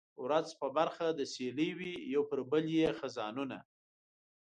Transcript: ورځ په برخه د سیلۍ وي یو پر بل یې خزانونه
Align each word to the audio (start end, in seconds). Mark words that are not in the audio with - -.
ورځ 0.25 0.47
په 0.59 0.67
برخه 0.77 1.05
د 1.11 1.21
سیلۍ 1.33 1.69
وي 1.79 1.93
یو 2.13 2.23
پر 2.29 2.39
بل 2.51 2.65
یې 2.77 2.87
خزانونه 2.99 3.57